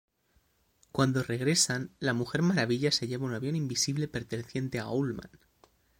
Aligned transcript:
Cuando 0.91 1.21
regresan, 1.21 1.91
la 1.99 2.13
Mujer 2.13 2.41
Maravilla 2.41 2.89
se 2.91 3.05
lleva 3.07 3.27
un 3.27 3.35
avión 3.35 3.55
invisible 3.55 4.07
perteneciente 4.07 4.79
a 4.79 4.87
Owlman. 4.87 5.29